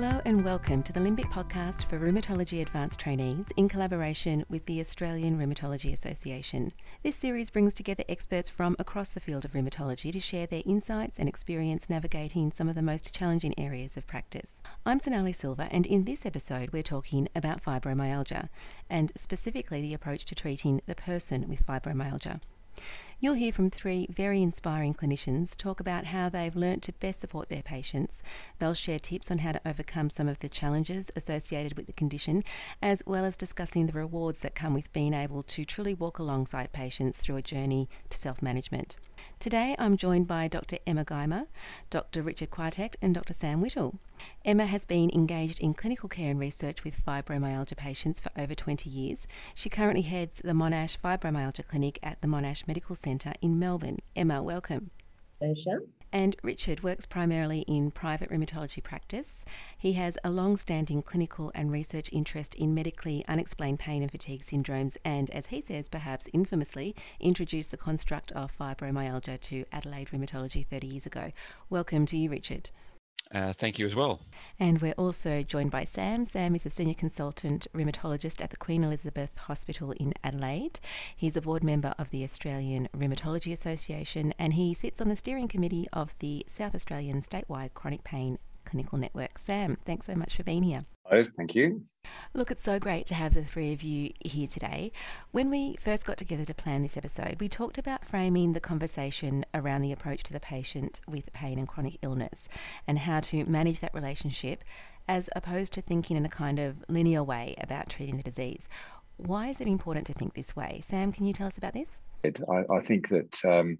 [0.00, 4.80] Hello and welcome to the Limbic podcast for rheumatology advanced trainees in collaboration with the
[4.80, 6.72] Australian Rheumatology Association.
[7.02, 11.18] This series brings together experts from across the field of rheumatology to share their insights
[11.18, 14.52] and experience navigating some of the most challenging areas of practice.
[14.86, 18.48] I'm Sonali Silva, and in this episode, we're talking about fibromyalgia
[18.88, 22.40] and specifically the approach to treating the person with fibromyalgia.
[23.22, 27.50] You'll hear from three very inspiring clinicians talk about how they've learnt to best support
[27.50, 28.22] their patients.
[28.58, 32.44] They'll share tips on how to overcome some of the challenges associated with the condition,
[32.80, 36.72] as well as discussing the rewards that come with being able to truly walk alongside
[36.72, 38.96] patients through a journey to self management.
[39.38, 40.78] Today I'm joined by Dr.
[40.86, 41.46] Emma Guymer,
[41.88, 42.22] Dr.
[42.22, 43.32] Richard Kwiatek, and Dr.
[43.32, 43.98] Sam Whittle.
[44.44, 48.90] Emma has been engaged in clinical care and research with fibromyalgia patients for over 20
[48.90, 49.26] years.
[49.54, 54.00] She currently heads the Monash Fibromyalgia Clinic at the Monash Medical Centre in Melbourne.
[54.14, 54.90] Emma, welcome.
[55.38, 55.80] Pleasure.
[56.12, 59.44] And Richard works primarily in private rheumatology practice.
[59.78, 64.42] He has a long standing clinical and research interest in medically unexplained pain and fatigue
[64.42, 70.66] syndromes, and as he says, perhaps infamously, introduced the construct of fibromyalgia to Adelaide Rheumatology
[70.66, 71.30] 30 years ago.
[71.68, 72.70] Welcome to you, Richard.
[73.32, 74.20] Uh, thank you as well.
[74.58, 76.24] And we're also joined by Sam.
[76.24, 80.80] Sam is a senior consultant rheumatologist at the Queen Elizabeth Hospital in Adelaide.
[81.14, 85.46] He's a board member of the Australian Rheumatology Association and he sits on the steering
[85.46, 89.38] committee of the South Australian statewide chronic pain clinical network.
[89.38, 90.80] Sam, thanks so much for being here.
[91.12, 91.82] Oh, thank you.
[92.34, 94.92] Look, it's so great to have the three of you here today.
[95.32, 99.44] When we first got together to plan this episode, we talked about framing the conversation
[99.52, 102.48] around the approach to the patient with pain and chronic illness
[102.86, 104.62] and how to manage that relationship
[105.08, 108.68] as opposed to thinking in a kind of linear way about treating the disease.
[109.16, 110.80] Why is it important to think this way?
[110.84, 111.98] Sam, can you tell us about this?
[112.24, 113.78] I, I think that um,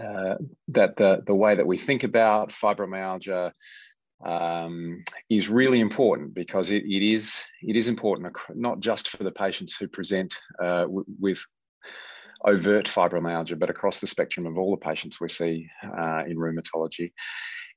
[0.00, 0.34] uh,
[0.68, 3.52] that the the way that we think about fibromyalgia
[4.24, 9.30] um, is really important because it, it is it is important not just for the
[9.30, 11.44] patients who present uh, with
[12.44, 17.12] overt fibromyalgia, but across the spectrum of all the patients we see uh, in rheumatology.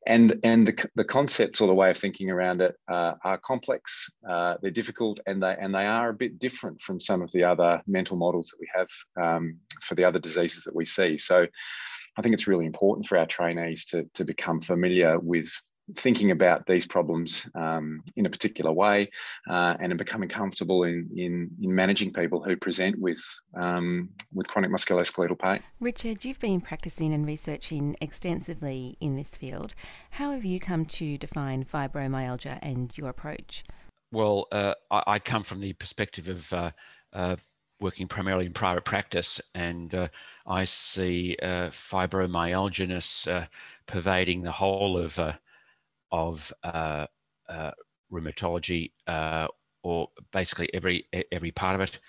[0.05, 4.09] And, and the, the concepts or the way of thinking around it uh, are complex,
[4.29, 7.43] uh, they're difficult, and they, and they are a bit different from some of the
[7.43, 8.87] other mental models that we have
[9.21, 11.17] um, for the other diseases that we see.
[11.17, 11.45] So
[12.17, 15.49] I think it's really important for our trainees to, to become familiar with
[15.95, 19.09] thinking about these problems um, in a particular way
[19.49, 23.23] uh, and in becoming comfortable in, in, in managing people who present with,
[23.55, 25.61] um, with chronic musculoskeletal pain.
[25.79, 29.75] Richard, you've been practicing and researching extensively in this field.
[30.11, 33.63] How have you come to define fibromyalgia and your approach?
[34.11, 36.71] Well, uh, I, I, come from the perspective of uh,
[37.11, 37.35] uh
[37.79, 40.07] working primarily in private practice, and uh,
[40.47, 43.47] I see uh, fibromyalgia
[43.85, 45.19] pervading the whole of
[46.11, 47.07] of uh,
[47.49, 47.71] uh,
[48.11, 49.47] rheumatology uh,
[49.83, 51.99] or basically every every part of it.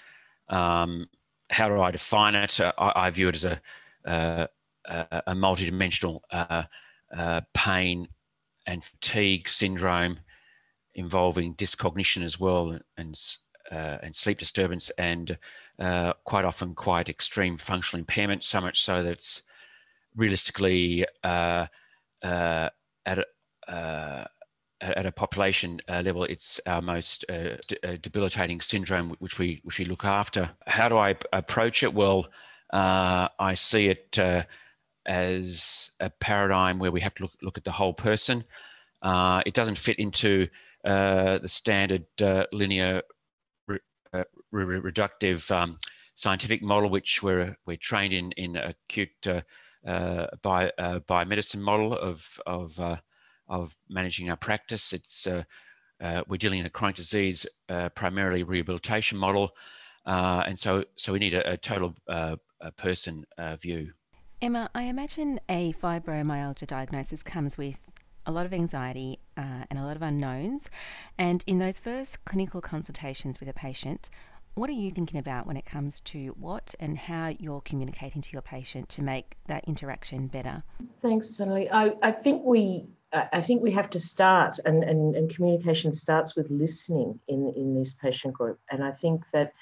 [0.48, 1.08] Um,
[1.50, 2.60] how do I define it?
[2.60, 3.60] Uh, I, I, view it as a
[4.04, 4.46] uh,
[4.88, 8.08] a multidimensional uh, pain
[8.66, 10.20] and fatigue syndrome
[10.94, 13.20] involving dyscognition as well and
[13.70, 15.36] and sleep disturbance and
[16.24, 18.42] quite often quite extreme functional impairment.
[18.44, 19.42] So much so that it's
[20.16, 21.68] realistically at
[22.22, 22.70] a,
[23.06, 23.22] uh,
[24.80, 29.60] at a population uh, level, it's our most uh, de- uh, debilitating syndrome, which we
[29.64, 30.50] which we look after.
[30.66, 31.94] How do I approach it?
[31.94, 32.28] Well,
[32.72, 34.44] uh, I see it uh,
[35.06, 38.44] as a paradigm where we have to look look at the whole person.
[39.02, 40.48] it doesn't fit into
[40.84, 42.06] the standard
[42.52, 43.02] linear
[43.66, 43.80] re-
[44.52, 45.78] re- reductive um,
[46.14, 49.26] scientific model, which we're we're trained in in acute
[49.82, 50.70] by
[51.08, 52.78] biomedicine model of of
[53.48, 54.92] of managing our practice.
[54.92, 55.44] It's uh,
[56.00, 59.50] uh, we're dealing in a chronic disease, uh, primarily rehabilitation model,
[60.06, 63.92] uh, and so so we need a, a total uh, a person uh, view.
[64.40, 67.80] Emma, I imagine a fibromyalgia diagnosis comes with
[68.24, 70.68] a lot of anxiety and a lot of unknowns.
[71.16, 74.10] And in those first clinical consultations with a patient,
[74.58, 78.28] what are you thinking about when it comes to what and how you're communicating to
[78.32, 80.64] your patient to make that interaction better?
[81.00, 81.70] Thanks, Sonali.
[81.70, 86.36] I, I think we I think we have to start, and, and, and communication starts
[86.36, 88.58] with listening in, in this patient group.
[88.70, 89.54] And I think that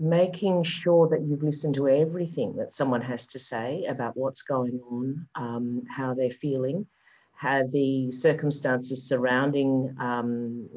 [0.00, 4.80] making sure that you've listened to everything that someone has to say about what's going
[4.90, 6.84] on, um, how they're feeling,
[7.34, 10.68] how the circumstances surrounding, um,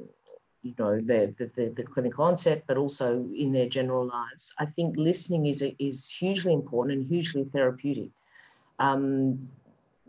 [0.62, 4.54] you know, the, the, the, clinical onset, but also in their general lives.
[4.60, 8.10] I think listening is, is hugely important and hugely therapeutic.
[8.78, 9.50] Um,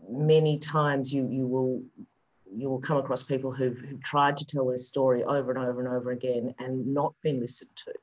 [0.07, 1.83] many times you you will
[2.55, 5.79] you will come across people who've, who've tried to tell their story over and over
[5.79, 7.93] and over again and not been listened to.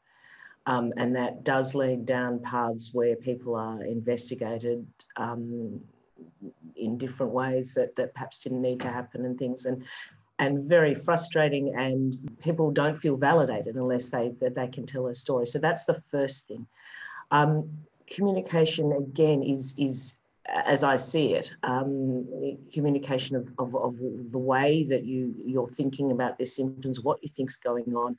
[0.67, 5.81] Um, and that does lead down paths where people are investigated um,
[6.77, 9.67] in different ways that, that perhaps didn't need to happen and things.
[9.67, 9.85] And
[10.39, 15.15] and very frustrating and people don't feel validated unless they that they can tell their
[15.15, 16.67] story so that's the first thing
[17.31, 17.67] um,
[18.07, 22.27] communication again is is as I see it, um,
[22.73, 23.97] communication of, of, of,
[24.31, 28.17] the way that you you're thinking about their symptoms, what you think's going on,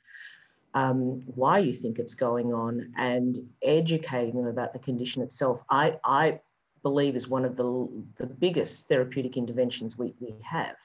[0.74, 5.62] um, why you think it's going on, and educating them about the condition itself.
[5.70, 6.40] I I
[6.82, 10.76] believe is one of the the biggest therapeutic interventions we we have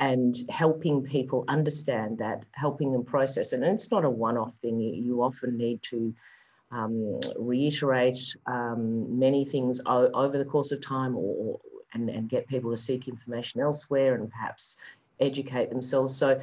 [0.00, 3.52] and helping people understand that, helping them process.
[3.52, 4.80] And it's not a one off thing.
[4.80, 6.12] You often need to
[6.74, 11.60] um, reiterate um, many things over the course of time or,
[11.94, 14.78] and, and get people to seek information elsewhere and perhaps
[15.20, 16.14] educate themselves.
[16.16, 16.40] So,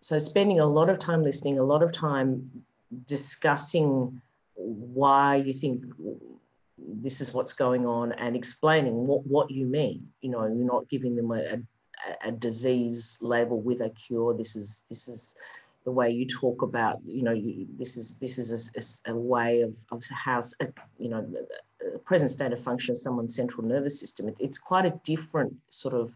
[0.00, 2.50] so spending a lot of time listening, a lot of time
[3.06, 4.20] discussing
[4.56, 5.84] why you think
[6.78, 10.08] this is what's going on and explaining what, what you mean.
[10.20, 11.58] You know, you're not giving them a, a
[12.24, 14.32] a disease label with a cure.
[14.34, 15.34] This is this is
[15.88, 16.98] the way you talk about.
[17.06, 20.42] You know, you, this is this is a, a way of of how
[20.98, 24.28] you know the present state of function of someone's central nervous system.
[24.28, 26.12] It, it's quite a different sort of.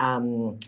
[0.00, 0.58] Um,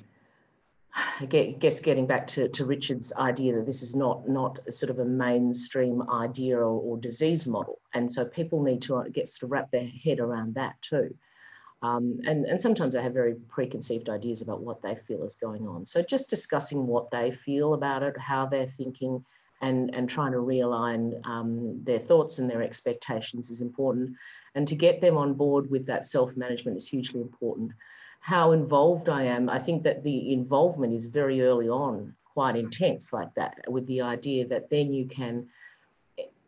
[1.21, 5.01] I guess getting back to, to Richard's idea that this is not not sort of
[5.01, 9.73] a mainstream idea or, or disease model, and so people need to get to wrap
[9.73, 11.13] their head around that too.
[11.83, 15.67] Um, and, and sometimes they have very preconceived ideas about what they feel is going
[15.67, 15.87] on.
[15.87, 19.25] So just discussing what they feel about it, how they're thinking,
[19.63, 24.15] and, and trying to realign um, their thoughts and their expectations is important.
[24.55, 27.73] And to get them on board with that self-management is hugely important.
[28.21, 33.13] How involved I am, I think that the involvement is very early on quite intense
[33.13, 35.49] like that, with the idea that then you can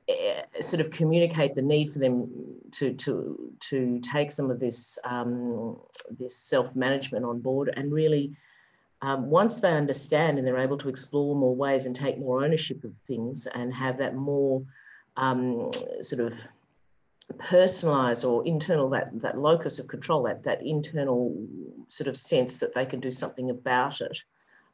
[0.08, 2.28] Eh, sort of communicate the need for them
[2.72, 5.78] to to to take some of this um,
[6.18, 8.34] this self management on board and really
[9.02, 12.84] um, once they understand and they're able to explore more ways and take more ownership
[12.84, 14.62] of things and have that more
[15.16, 15.70] um,
[16.02, 16.38] sort of
[17.38, 21.34] personalized or internal that that locus of control that that internal
[21.88, 24.22] sort of sense that they can do something about it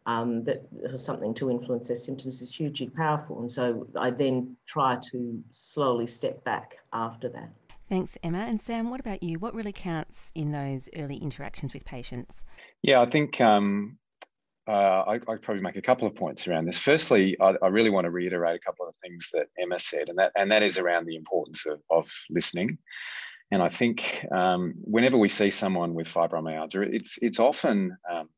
[0.09, 0.65] um, that
[0.97, 3.41] something to influence their symptoms is hugely powerful.
[3.41, 7.51] And so I then try to slowly step back after that.
[7.89, 8.41] Thanks, Emma.
[8.41, 9.39] And Sam, what about you?
[9.39, 12.43] What really counts in those early interactions with patients?
[12.83, 13.99] Yeah, I think um,
[14.69, 16.77] uh, I, would probably make a couple of points around this.
[16.77, 20.11] Firstly, I, I, really want to reiterate a couple of the things that Emma said,
[20.11, 22.77] and that and that is around the importance of, of listening.
[23.51, 28.29] And I think um, whenever we see someone with fibromyalgia, it's it's often um,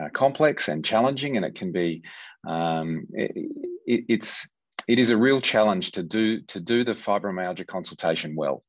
[0.00, 2.02] uh, complex and challenging, and it can be
[2.46, 4.46] um, it, it's
[4.88, 8.62] it is a real challenge to do to do the fibromyalgia consultation well,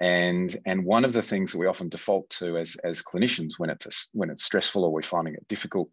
[0.00, 3.70] and and one of the things that we often default to as as clinicians when
[3.70, 5.88] it's a, when it's stressful or we're finding it difficult,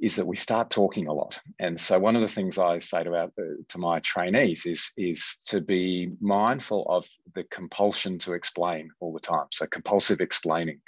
[0.00, 1.38] is that we start talking a lot.
[1.58, 3.30] And so one of the things I say to our,
[3.68, 9.20] to my trainees is is to be mindful of the compulsion to explain all the
[9.20, 9.46] time.
[9.52, 10.80] So compulsive explaining,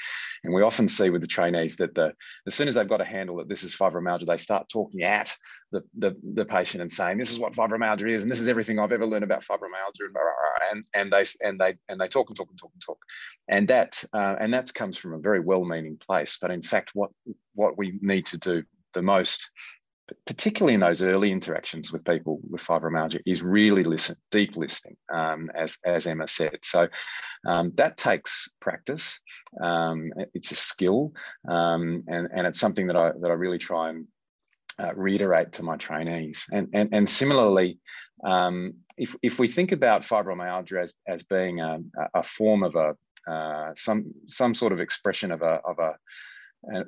[0.44, 2.14] and we often see with the trainees that the
[2.46, 5.36] as soon as they've got a handle that this is fibromyalgia, they start talking at
[5.72, 8.78] the the, the patient and saying this is what fibromyalgia is and this is everything
[8.78, 10.08] I've ever learned about fibromyalgia,
[10.70, 12.98] and and they and they and they talk and talk and talk and talk,
[13.48, 16.38] and that uh, and that comes from a very well-meaning place.
[16.40, 17.10] But in fact, what
[17.54, 19.50] what we need to do the most,
[20.26, 25.50] particularly in those early interactions with people with fibromyalgia, is really listen, deep listening, um,
[25.54, 26.58] as as Emma said.
[26.62, 26.88] So
[27.46, 29.20] um, that takes practice.
[29.62, 31.12] Um, it's a skill,
[31.48, 34.06] um, and and it's something that I that I really try and
[34.78, 36.46] uh, reiterate to my trainees.
[36.52, 37.78] And, and, and similarly,
[38.24, 41.78] um, if, if we think about fibromyalgia as, as being a,
[42.14, 42.96] a form of a,
[43.30, 45.96] uh, some, some sort of expression of a, of a,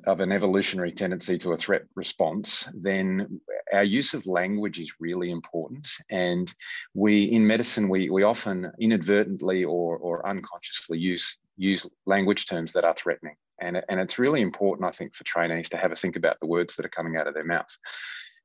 [0.07, 3.41] of an evolutionary tendency to a threat response, then
[3.73, 5.89] our use of language is really important.
[6.11, 6.53] And
[6.95, 12.85] we, in medicine, we, we often inadvertently or, or unconsciously use, use language terms that
[12.85, 13.35] are threatening.
[13.61, 16.47] And, and it's really important, I think, for trainees to have a think about the
[16.47, 17.77] words that are coming out of their mouth.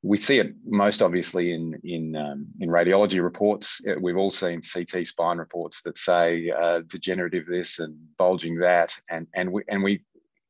[0.01, 3.81] We see it most obviously in in um, in radiology reports.
[3.85, 8.97] Uh, we've all seen CT spine reports that say uh, degenerative this and bulging that,
[9.09, 10.01] and and we and we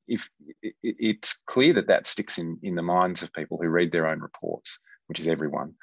[0.10, 0.30] if
[0.62, 4.10] it, it's clear that that sticks in in the minds of people who read their
[4.12, 5.74] own reports, which is everyone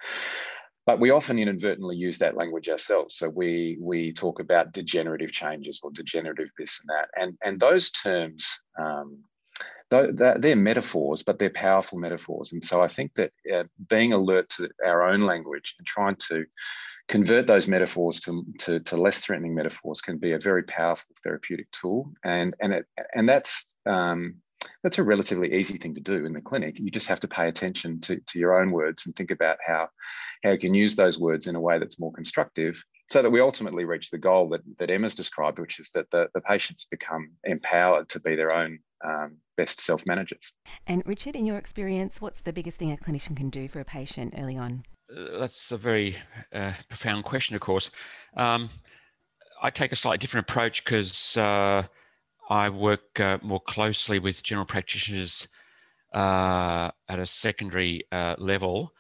[0.87, 3.17] but we often inadvertently use that language ourselves.
[3.17, 7.91] So we we talk about degenerative changes or degenerative this and that, and and those
[7.91, 9.25] terms um,
[9.91, 12.53] they're metaphors, but they're powerful metaphors.
[12.53, 16.45] And so I think that uh, being alert to our own language and trying to
[17.09, 21.71] convert those metaphors to, to, to, less threatening metaphors can be a very powerful therapeutic
[21.71, 22.13] tool.
[22.25, 24.37] And, and, it, and that's, um,
[24.83, 26.79] that's a relatively easy thing to do in the clinic.
[26.79, 29.89] You just have to pay attention to, to your own words and think about how,
[30.43, 33.41] how you can use those words in a way that's more constructive so that we
[33.41, 37.31] ultimately reach the goal that, that Emma's described, which is that the, the patients become
[37.45, 40.53] empowered to be their own um, best self managers.
[40.87, 43.85] And Richard, in your experience, what's the biggest thing a clinician can do for a
[43.85, 44.83] patient early on?
[45.15, 46.17] Uh, that's a very
[46.53, 47.91] uh, profound question, of course.
[48.37, 48.71] Um,
[49.63, 51.85] I take a slightly different approach because uh,
[52.51, 55.49] I work uh, more closely with general practitioners
[56.15, 58.93] uh, at a secondary uh, level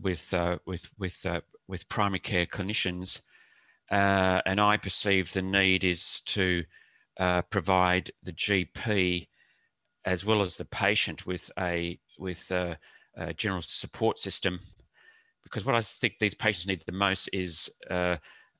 [0.00, 0.34] with
[0.66, 1.26] with with
[1.68, 3.20] with primary care clinicians,
[3.90, 6.64] and I perceive the need is to
[7.50, 9.28] provide the GP
[10.04, 12.78] as well as the patient with a with a,
[13.16, 14.60] a general support system
[15.50, 18.16] because what I think these patients need the most is uh,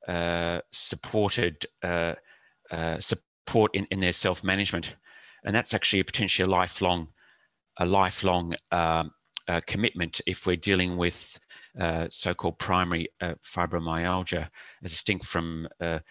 [0.08, 2.14] uh, supported uh,
[2.70, 4.96] uh support in, in their self management,
[5.44, 7.08] and that's actually a potentially a lifelong
[7.78, 9.12] a lifelong um,
[9.48, 11.38] uh, commitment if we're dealing with
[11.78, 14.48] uh, so-called primary fibromyalgia,
[14.82, 16.02] as distinct from a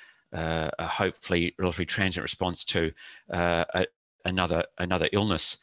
[0.80, 2.92] hopefully relatively transient response to
[3.30, 3.86] a,
[4.26, 5.58] another another illness,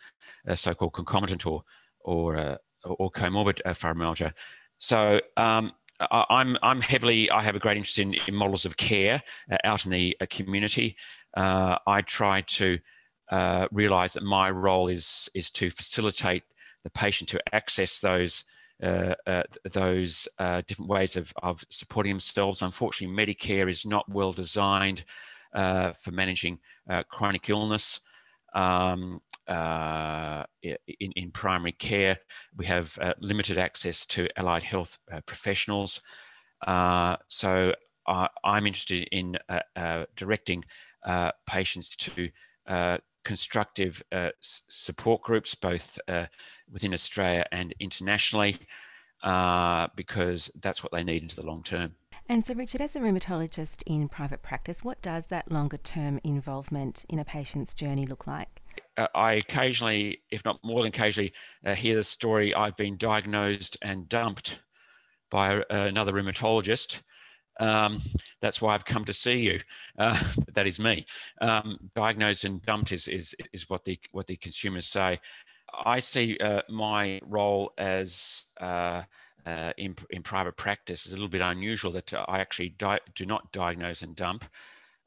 [0.46, 1.62] a so-called concomitant or
[2.00, 4.32] or or comorbid fibromyalgia.
[4.78, 9.22] So um, I'm I'm heavily I have a great interest in, in models of care
[9.50, 10.96] uh, out in the uh, community.
[11.36, 12.78] Uh, I try to
[13.30, 16.44] uh, realize that my role is is to facilitate
[16.84, 18.44] the patient to access those
[18.82, 19.42] uh, uh,
[19.72, 20.28] those
[20.66, 22.60] different ways of, of supporting themselves.
[22.60, 25.04] Unfortunately, Medicare is not well designed
[25.54, 26.58] for managing
[27.08, 28.00] chronic illness
[28.56, 32.18] um, uh, in, in primary care.
[32.56, 36.00] We have uh, limited access to allied health uh, professionals.
[36.66, 37.72] Uh, so
[38.44, 40.64] I'm interested in uh, directing
[41.46, 42.28] patients to
[43.24, 45.98] constructive support groups, both
[46.70, 48.58] within Australia and internationally,
[49.96, 51.94] because that's what they need into the long term.
[52.28, 57.04] And so, Richard, as a rheumatologist in private practice, what does that longer term involvement
[57.08, 58.62] in a patient's journey look like?
[58.96, 61.32] Uh, I occasionally, if not more than occasionally,
[61.64, 64.60] uh, hear the story I've been diagnosed and dumped
[65.30, 67.00] by uh, another rheumatologist.
[67.58, 68.00] Um,
[68.40, 69.60] that's why I've come to see you.
[69.98, 70.22] Uh,
[70.54, 71.06] that is me.
[71.40, 75.20] Um, diagnosed and dumped is, is, is what the what the consumers say.
[75.84, 79.02] I see uh, my role as uh,
[79.44, 82.74] uh, in, in private practice is a little bit unusual that I actually
[83.14, 84.44] do not diagnose and dump.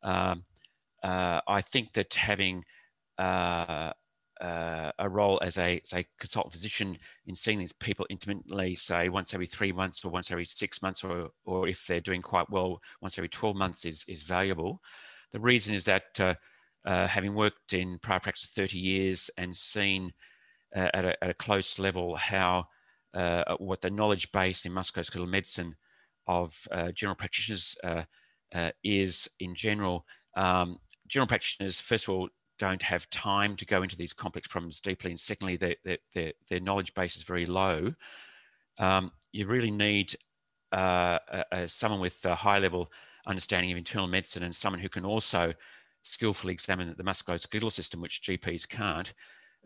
[0.03, 0.43] Um,
[1.01, 2.65] I think that having
[3.19, 3.91] uh,
[4.41, 6.97] uh a role as a, a consultant physician
[7.27, 11.03] in seeing these people intimately, say once every three months or once every six months,
[11.03, 14.81] or, or if they're doing quite well, once every 12 months is, is valuable.
[15.31, 16.33] The reason is that uh,
[16.85, 20.13] uh, having worked in private practice for 30 years and seen
[20.73, 22.67] at a, at a close level how
[23.13, 25.75] uh, what the knowledge base in musculoskeletal medicine
[26.27, 28.03] of uh, general practitioners uh,
[28.53, 30.05] uh, is in general.
[30.35, 34.79] Um, general practitioners, first of all, don't have time to go into these complex problems
[34.79, 35.75] deeply, and secondly, their,
[36.13, 37.93] their, their knowledge base is very low.
[38.77, 40.15] Um, you really need
[40.71, 41.17] uh,
[41.65, 42.91] someone with a high level
[43.25, 45.53] understanding of internal medicine and someone who can also
[46.03, 49.13] skillfully examine the musculoskeletal system, which GPs can't,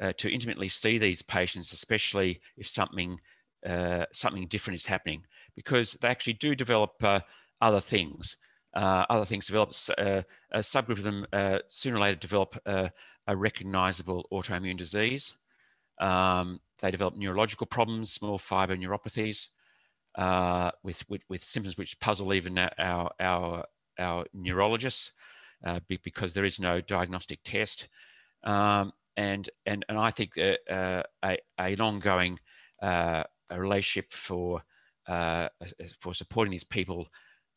[0.02, 3.20] uh, to intimately see these patients, especially if something
[3.66, 5.24] uh, something different is happening,
[5.56, 7.22] because they actually do develop uh,
[7.62, 8.36] other things.
[8.74, 9.74] Uh, other things develop.
[9.98, 15.36] Uh, a subgroup of them uh, sooner or later develop a recognizable autoimmune disease.
[16.00, 19.48] Um, they develop neurological problems, small fiber neuropathies,
[20.84, 23.66] with, with, with symptoms which puzzle even our our
[24.00, 25.12] our neurologists,
[25.88, 27.88] because there is no diagnostic test.
[28.44, 32.40] Um, and and and I think uh, uh, a, an ongoing
[32.82, 33.24] uh,
[33.56, 34.64] relationship for
[35.08, 35.50] uh,
[36.00, 37.08] for supporting these people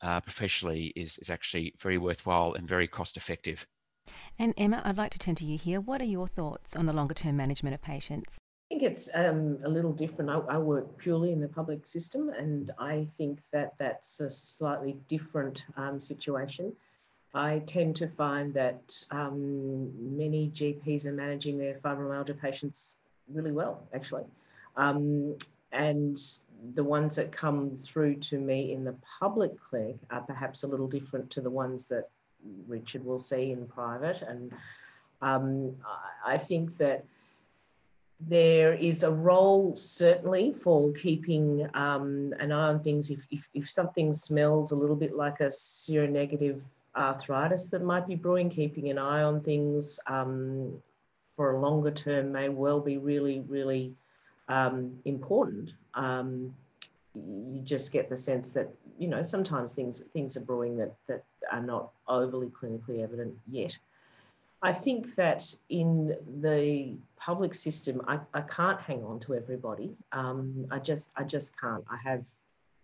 [0.03, 3.67] uh, professionally is is actually very worthwhile and very cost effective.
[4.38, 5.81] And Emma, I'd like to turn to you here.
[5.81, 8.38] What are your thoughts on the longer term management of patients?
[8.38, 10.31] I think it's um, a little different.
[10.31, 14.97] I, I, work purely in the public system, and I think that that's a slightly
[15.07, 16.75] different um, situation.
[17.33, 22.97] I tend to find that um, many GPs are managing their fibromyalgia patients
[23.29, 24.25] really well, actually.
[24.76, 25.37] Um,
[25.76, 26.18] and
[26.75, 30.88] the ones that come through to me in the public clinic are perhaps a little
[30.88, 32.09] different to the ones that
[32.66, 34.23] Richard will see in private.
[34.23, 34.52] And
[35.21, 35.76] um,
[36.26, 37.04] I think that
[38.18, 43.11] there is a role certainly for keeping um, an eye on things.
[43.11, 46.62] If, if, if, something smells a little bit like a seronegative
[46.97, 50.73] arthritis that might be brewing, keeping an eye on things um,
[51.37, 53.95] for a longer term may well be really, really
[54.49, 55.73] um, important.
[55.95, 56.55] Um,
[57.15, 61.25] you just get the sense that you know sometimes things things are brewing that that
[61.50, 63.76] are not overly clinically evident yet.
[64.62, 69.95] I think that in the public system, I, I can't hang on to everybody.
[70.12, 71.85] Um, I just I just can't.
[71.91, 72.25] I have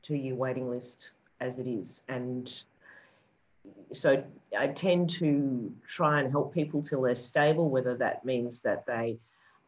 [0.02, 2.64] two year waiting list as it is, and
[3.92, 4.23] so
[4.59, 9.19] I tend to try and help people till they're stable, whether that means that they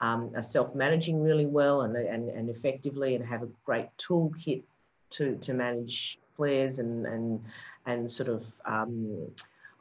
[0.05, 4.63] um, are self-managing really well and, and, and effectively and have a great toolkit
[5.11, 7.43] to, to manage flares and, and,
[7.87, 9.27] and sort of um,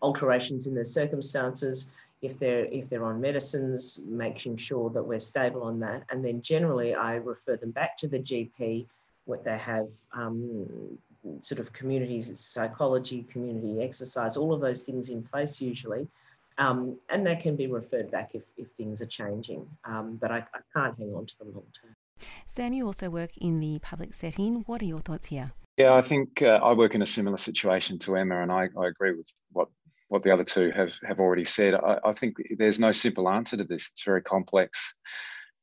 [0.02, 1.92] alterations in their circumstances.
[2.22, 6.04] If they're, if they're on medicines, making sure that we're stable on that.
[6.10, 8.86] And then generally I refer them back to the GP
[9.26, 10.68] what they have um,
[11.42, 16.08] sort of communities, psychology, community exercise, all of those things in place usually.
[16.58, 19.68] Um, and they can be referred back if, if things are changing.
[19.86, 21.96] Um, but I, I, can't hang on to them long term.
[22.46, 24.64] Sam, you also work in the public setting.
[24.68, 25.54] What are your thoughts here?
[25.78, 28.88] Yeah, I think uh, I work in a similar situation to Emma, and I, I
[28.88, 29.70] agree with what
[30.10, 31.74] what the other two have, have already said.
[31.74, 33.90] I, I, think there's no simple answer to this.
[33.90, 34.94] It's very complex.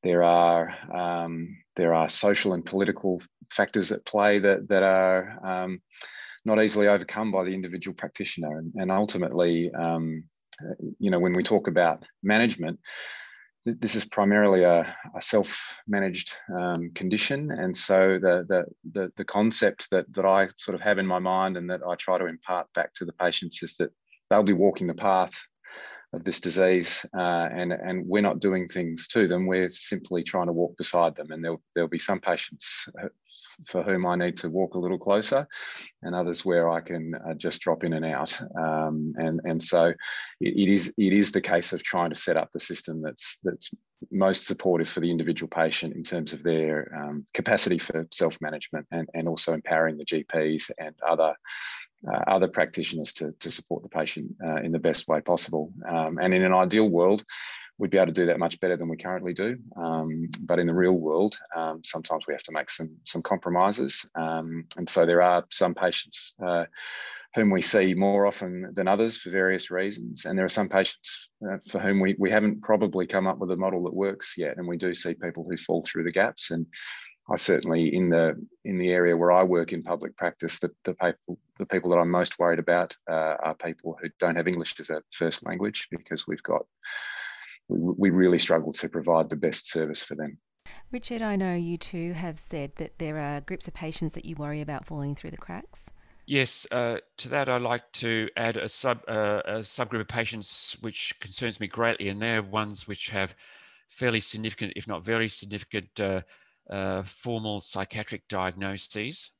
[0.02, 5.80] There are um, there are social and political factors at play that that are um,
[6.44, 10.24] not easily overcome by the individual practitioner, and, and ultimately, um,
[10.98, 12.78] you know, when we talk about management,
[13.66, 19.88] this is primarily a, a self-managed um, condition, and so the, the, the the concept
[19.90, 22.68] that that I sort of have in my mind and that I try to impart
[22.74, 23.90] back to the patients is that
[24.30, 25.38] they'll be walking the path
[26.12, 29.46] of this disease, uh, and and we're not doing things to them.
[29.46, 31.30] We're simply trying to walk beside them.
[31.30, 33.08] And there'll there'll be some patients uh,
[33.66, 35.46] for whom I need to walk a little closer,
[36.02, 38.40] and others where I can uh, just drop in and out.
[38.58, 39.86] Um, and and so
[40.40, 43.38] it, it is it is the case of trying to set up the system that's
[43.44, 43.70] that's
[44.10, 49.08] most supportive for the individual patient in terms of their um, capacity for self-management and,
[49.14, 51.34] and also empowering the GPs and other
[52.08, 55.72] uh, other practitioners to, to support the patient uh, in the best way possible.
[55.88, 57.24] Um, and in an ideal world,
[57.78, 59.56] we'd be able to do that much better than we currently do.
[59.76, 64.08] Um, but in the real world, um, sometimes we have to make some some compromises.
[64.14, 66.66] Um, and so there are some patients uh,
[67.34, 70.24] whom we see more often than others for various reasons.
[70.24, 73.52] And there are some patients uh, for whom we, we haven't probably come up with
[73.52, 74.56] a model that works yet.
[74.56, 76.50] And we do see people who fall through the gaps.
[76.50, 76.66] And
[77.30, 80.94] I certainly in the in the area where I work in public practice, the, the
[80.94, 84.78] people the people that I'm most worried about uh, are people who don't have English
[84.80, 86.62] as a first language because we've got
[87.68, 90.38] we, we really struggle to provide the best service for them.
[90.90, 94.34] Richard, I know you too have said that there are groups of patients that you
[94.34, 95.88] worry about falling through the cracks.
[96.26, 100.76] Yes, uh, to that I'd like to add a sub uh, a subgroup of patients
[100.80, 103.36] which concerns me greatly, and they're ones which have
[103.88, 106.00] fairly significant, if not very significant,
[106.70, 109.32] uh, uh, formal psychiatric diagnoses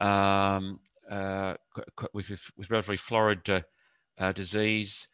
[0.00, 1.54] um, uh,
[2.12, 3.60] with, with, relatively florid uh,
[4.18, 5.08] uh disease,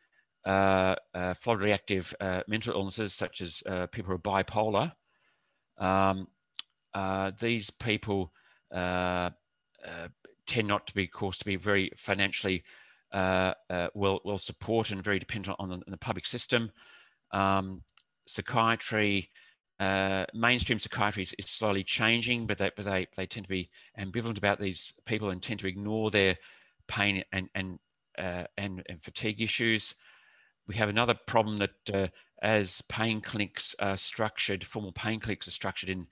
[0.46, 2.14] uh, uh, florid reactive
[2.46, 4.92] mental illnesses such as people who are bipolar.
[5.78, 6.28] Um,
[7.40, 8.32] these people
[8.72, 12.64] tend not to be, of course, to be very financially
[13.12, 16.70] well, well supported and very dependent on the, on the public system.
[17.32, 17.82] Um,
[18.26, 19.30] psychiatry
[19.80, 23.70] uh, mainstream psychiatry is, is, slowly changing, but they, but they, they tend to be
[23.98, 26.36] ambivalent about these people and tend to ignore their
[26.88, 27.78] pain and, and,
[28.18, 29.94] uh, and, and, fatigue issues.
[30.66, 32.08] We have another problem that uh,
[32.42, 36.08] as pain clinics are structured, formal pain clinics are structured in,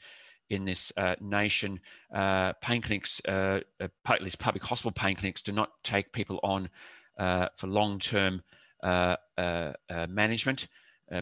[0.48, 1.81] in this uh, nation,
[2.14, 6.70] uh, pain clinics, uh, at least public hospital pain clinics, do not take people on
[7.18, 8.42] for long-term
[10.09, 10.68] management,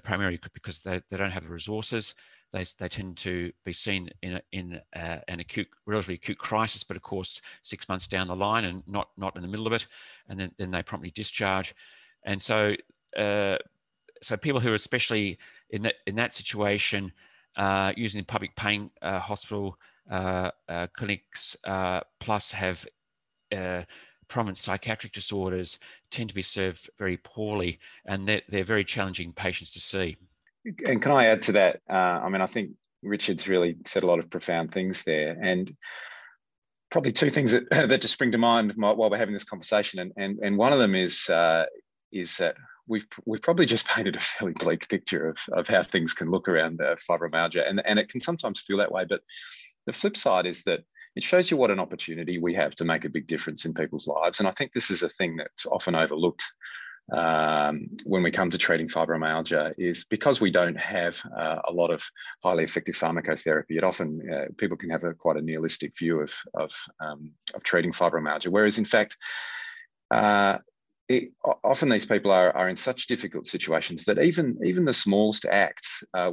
[0.02, 2.14] primarily because they, they don't have the resources
[2.54, 6.84] they, they tend to be seen in, a, in uh, an acute, relatively acute crisis,
[6.84, 9.72] but of course, six months down the line and not, not in the middle of
[9.72, 9.86] it.
[10.28, 11.74] And then, then they promptly discharge.
[12.24, 12.74] And so,
[13.18, 13.56] uh,
[14.22, 15.36] so people who are especially
[15.70, 17.12] in that, in that situation,
[17.56, 19.76] uh, using the public pain uh, hospital
[20.08, 21.56] uh, uh, clinics,
[22.20, 22.86] plus have
[24.28, 25.78] prominent psychiatric disorders,
[26.10, 30.16] tend to be served very poorly, and they're, they're very challenging patients to see.
[30.64, 31.81] And can I add to that?
[31.88, 32.70] Uh, I mean, I think
[33.03, 35.74] Richard's really said a lot of profound things there, and
[36.90, 40.00] probably two things that, that just spring to mind while we're having this conversation.
[40.00, 41.66] And and, and one of them is uh,
[42.12, 46.14] is that we've we've probably just painted a fairly bleak picture of, of how things
[46.14, 49.05] can look around uh, fibromyalgia, and and it can sometimes feel that way.
[49.09, 49.20] But
[49.87, 50.81] the flip side is that
[51.14, 54.09] it shows you what an opportunity we have to make a big difference in people's
[54.09, 56.44] lives, and I think this is a thing that's often overlooked
[57.12, 61.90] um, when we come to treating fibromyalgia is because we don't have uh, a lot
[61.90, 62.02] of
[62.42, 63.76] highly effective pharmacotherapy.
[63.76, 67.62] It often uh, people can have a quite a nihilistic view of of, um, of
[67.62, 69.16] treating fibromyalgia, whereas in fact.
[70.10, 70.58] Uh,
[71.06, 75.44] it, often these people are, are in such difficult situations that even even the smallest
[75.44, 76.32] acts uh,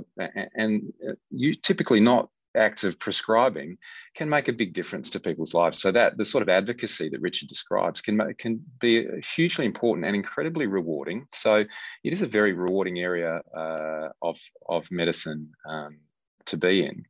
[0.56, 3.78] and uh, you typically not acts of prescribing
[4.16, 5.80] can make a big difference to people's lives.
[5.80, 10.16] So that the sort of advocacy that Richard describes can can be hugely important and
[10.16, 11.26] incredibly rewarding.
[11.32, 11.56] So
[12.04, 15.98] it is a very rewarding area uh, of of medicine um,
[16.46, 17.06] to be in.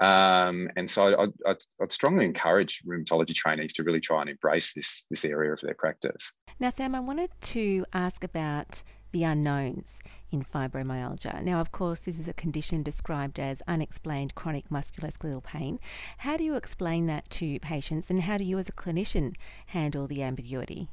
[0.00, 4.74] Um, and so I'd, I'd, I'd, strongly encourage rheumatology trainees to really try and embrace
[4.74, 6.32] this this area of their practice.
[6.60, 9.98] Now, Sam, I wanted to ask about the unknowns
[10.32, 11.42] in fibromyalgia.
[11.42, 15.78] Now, of course, this is a condition described as unexplained chronic musculoskeletal pain.
[16.18, 19.34] How do you explain that to patients, and how do you, as a clinician,
[19.66, 20.88] handle the ambiguity?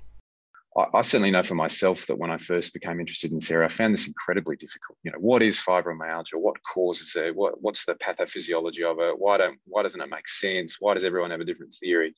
[0.76, 3.70] I, certainly know for myself that when I first became interested in this area, I
[3.70, 4.98] found this incredibly difficult.
[5.04, 6.36] You know, what is fibromyalgia?
[6.36, 7.36] What causes it?
[7.36, 9.20] What, what's the pathophysiology of it?
[9.20, 10.78] Why don't why doesn't it make sense?
[10.80, 12.16] Why does everyone have a different theory?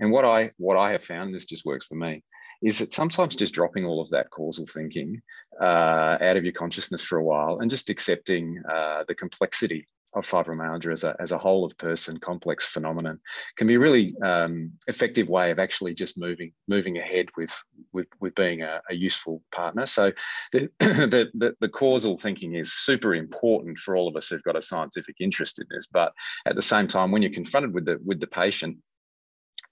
[0.00, 2.24] And what I what I have found, this just works for me,
[2.62, 5.20] is that sometimes just dropping all of that causal thinking
[5.60, 10.26] uh, out of your consciousness for a while and just accepting uh, the complexity of
[10.26, 13.20] fibromyalgia as a, as a whole of person complex phenomenon
[13.56, 17.54] can be a really um, effective way of actually just moving moving ahead with
[17.92, 19.86] with, with being a, a useful partner.
[19.86, 20.10] So
[20.52, 24.56] the, the, the, the, causal thinking is super important for all of us who've got
[24.56, 25.86] a scientific interest in this.
[25.90, 26.12] But
[26.46, 28.78] at the same time, when you're confronted with the with the patient,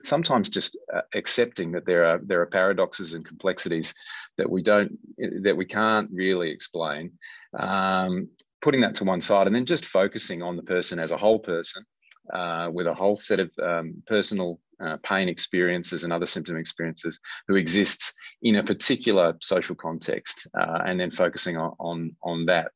[0.05, 3.95] sometimes just uh, accepting that there are there are paradoxes and complexities
[4.39, 4.99] that we don't
[5.43, 7.13] that we can't really explain
[7.59, 8.29] um,
[8.63, 11.39] putting that to one side and then just focusing on the person as a whole
[11.39, 11.85] person
[12.33, 17.21] uh, with a whole set of um, personal uh, pain experiences and other symptom experiences
[17.47, 22.73] who exists in a particular social context uh, and then focusing on, on, on that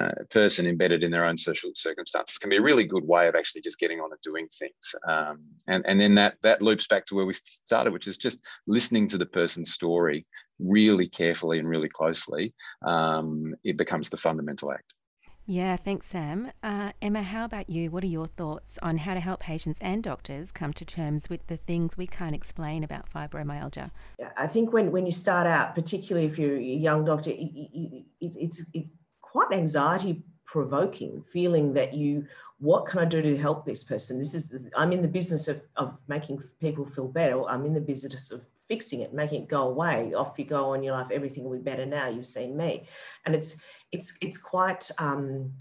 [0.00, 3.34] uh, person embedded in their own social circumstances can be a really good way of
[3.34, 4.94] actually just getting on and doing things.
[5.06, 8.44] Um, and, and then that, that loops back to where we started, which is just
[8.66, 10.26] listening to the person's story
[10.58, 12.54] really carefully and really closely.
[12.84, 14.94] Um, it becomes the fundamental act.
[15.50, 16.52] Yeah, thanks, Sam.
[16.62, 17.90] Uh, Emma, how about you?
[17.90, 21.46] What are your thoughts on how to help patients and doctors come to terms with
[21.46, 23.90] the things we can't explain about fibromyalgia?
[24.36, 28.04] I think when, when you start out, particularly if you're a young doctor, it, it,
[28.20, 28.64] it, it's,
[29.32, 32.26] quite anxiety provoking feeling that you
[32.58, 34.18] what can i do to help this person?
[34.18, 37.44] This is i'm in the business of, of making people feel better.
[37.44, 40.14] I'm in the business of fixing it making it go away.
[40.14, 41.10] Off you go on your life.
[41.10, 42.08] Everything will be better now.
[42.08, 42.84] You've seen me.
[43.24, 43.60] And it's
[43.92, 45.52] it's it's quite um,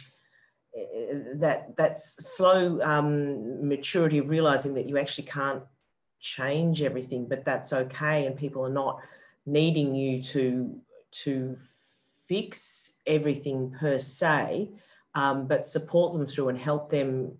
[1.35, 5.63] that that slow um, maturity of realizing that you actually can't
[6.19, 8.25] change everything but that's okay.
[8.25, 9.01] And people are not
[9.45, 10.79] needing you to
[11.23, 11.57] to
[12.27, 14.69] fix everything per se,
[15.15, 17.31] um, but support them through and help them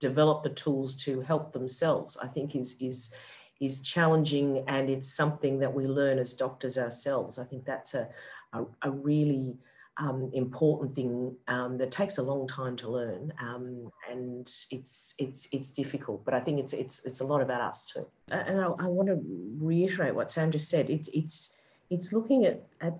[0.00, 3.14] develop the tools to help themselves, I think is, is,
[3.60, 7.38] is challenging and it's something that we learn as doctors ourselves.
[7.38, 8.08] I think that's a,
[8.52, 9.56] a, a really
[9.98, 15.48] um, important thing um, that takes a long time to learn, um, and it's it's
[15.52, 16.24] it's difficult.
[16.24, 18.06] But I think it's it's it's a lot about us too.
[18.30, 19.20] And I, I want to
[19.60, 20.88] reiterate what Sam just said.
[20.88, 21.54] It's it's
[21.90, 22.98] it's looking at at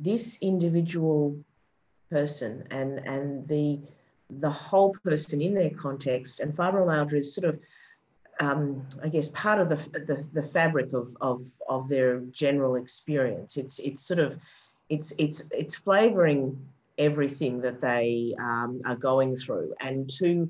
[0.00, 1.36] this individual
[2.10, 3.78] person and and the
[4.40, 7.60] the whole person in their context and fibromyalgia is sort of
[8.40, 13.56] um, I guess part of the, the, the fabric of, of, of their general experience.
[13.56, 14.38] It's it's sort of
[14.88, 16.58] it's it's it's flavoring
[16.98, 20.48] everything that they um, are going through, and to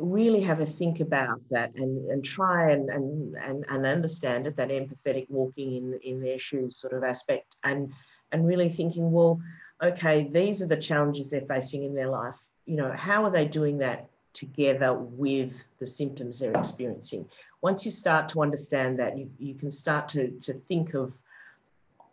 [0.00, 4.56] really have a think about that and, and try and, and, and, and understand it,
[4.56, 7.92] that empathetic walking in, in their shoes sort of aspect and,
[8.32, 9.40] and really thinking, well,
[9.82, 12.38] okay, these are the challenges they're facing in their life.
[12.66, 17.28] You know, how are they doing that together with the symptoms they're experiencing?
[17.62, 21.18] Once you start to understand that, you, you can start to, to think of,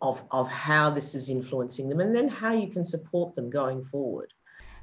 [0.02, 3.84] of, of how this is influencing them and then how you can support them going
[3.86, 4.32] forward.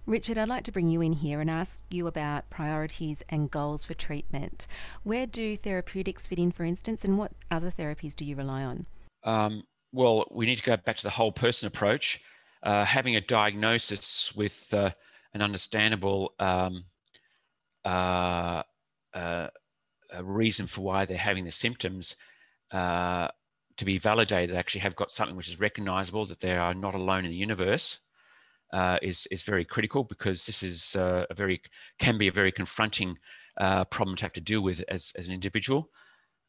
[0.07, 3.83] Richard, I'd like to bring you in here and ask you about priorities and goals
[3.83, 4.67] for treatment.
[5.03, 8.85] Where do therapeutics fit in, for instance, and what other therapies do you rely on?
[9.23, 12.21] Um, well, we need to go back to the whole person approach.
[12.61, 14.91] Uh, having a diagnosis with uh,
[15.33, 16.85] an understandable um,
[17.83, 18.63] uh,
[19.13, 19.47] uh
[20.21, 22.15] reason for why they're having the symptoms
[22.71, 23.27] uh,
[23.77, 26.95] to be validated, they actually have got something which is recognizable, that they are not
[26.95, 27.99] alone in the universe,
[28.73, 31.61] uh, is, is very critical because this is uh, a very,
[31.99, 33.17] can be a very confronting
[33.57, 35.89] uh, problem to have to deal with as, as an individual.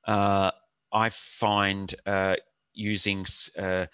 [0.07, 0.51] Uh,
[0.93, 2.37] I find uh,
[2.73, 3.27] using
[3.59, 3.87] uh,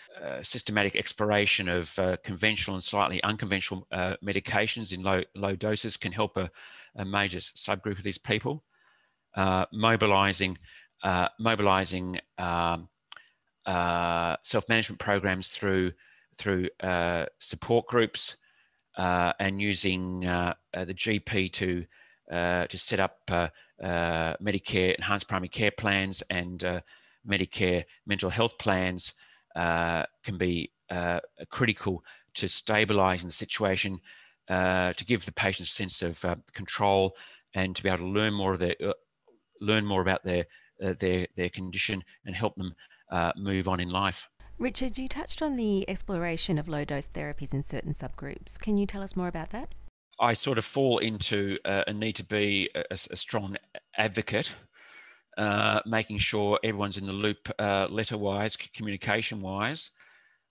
[0.43, 3.87] systematic exploration of conventional and slightly unconventional
[4.25, 6.51] medications in low, low doses can help a,
[6.97, 8.65] a major subgroup of these people.
[9.73, 10.59] mobilizing
[11.39, 12.89] mobilizing um,
[14.43, 15.93] self-management programs through
[16.37, 18.37] through uh, support groups
[18.97, 21.85] uh, and using uh, uh, the GP to
[22.31, 23.19] to set up
[23.83, 26.83] Medicare enhanced primary care plans and
[27.29, 29.13] Medicare mental health plans
[29.55, 30.73] can be
[31.51, 32.03] critical
[32.35, 34.01] to stabilizing the situation,
[34.49, 37.15] to give the patient a sense of control,
[37.55, 38.77] and to be able to learn more of their
[39.61, 40.47] learn more about their
[40.79, 42.75] their their condition and help them
[43.11, 44.29] uh, move on in life.
[44.59, 48.59] Richard, you touched on the exploration of low dose therapies in certain subgroups.
[48.59, 49.75] Can you tell us more about that?
[50.21, 53.57] I sort of fall into uh, a need to be a, a strong
[53.97, 54.55] advocate,
[55.37, 59.91] uh, making sure everyone's in the loop, uh, letter wise, communication wise.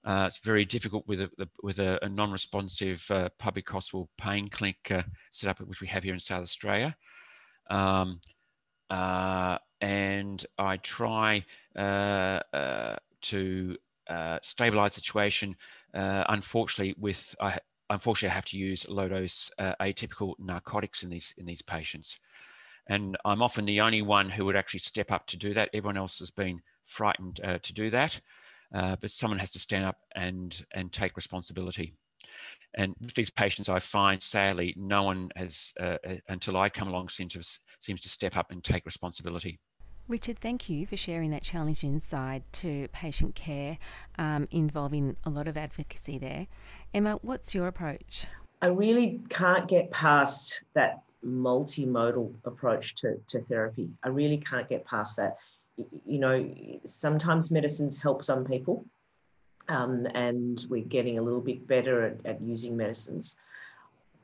[0.04, 1.30] Uh, it's very difficult with a,
[1.62, 5.04] with a, a non-responsive uh, public hospital pain clinic uh,
[5.66, 6.96] which we have here in South Australia.
[7.70, 8.20] Um,
[9.82, 11.44] and I try
[11.76, 13.78] uh, uh, to
[14.12, 15.56] uh, stabilize the situation.
[15.94, 21.10] Uh, unfortunately, with I, unfortunately, I have to use low dose uh, atypical narcotics in
[21.10, 22.20] these in these patients,
[22.88, 25.70] and I'm often the only one who would actually step up to do that.
[25.74, 28.22] Everyone else has been frightened uh, to do that,
[28.72, 31.94] but someone has to stand up and and take responsibility.
[32.74, 35.98] And with these patients, I find sadly no one has, uh,
[36.30, 37.44] until I come along, seems to,
[37.80, 39.60] seems to step up and take responsibility.
[40.12, 43.78] Richard, thank you for sharing that challenging side to patient care
[44.18, 46.48] um, involving a lot of advocacy there.
[46.94, 48.26] Emma, what's your approach?
[48.62, 53.90] I really can't get past that multimodal approach to, to therapy.
[54.04, 55.38] I really can't get past that.
[55.78, 56.54] You know,
[56.86, 58.84] sometimes medicines help some people,
[59.70, 63.38] um, and we're getting a little bit better at, at using medicines.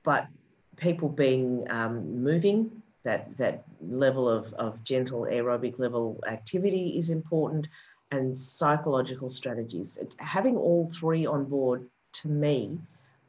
[0.04, 0.28] But
[0.76, 7.70] people being um, moving, that that level of, of gentle aerobic level activity is important
[8.12, 9.98] and psychological strategies.
[10.20, 11.88] Having all three on board
[12.20, 12.78] to me